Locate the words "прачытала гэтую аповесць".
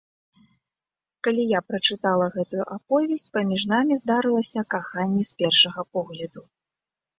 1.71-3.27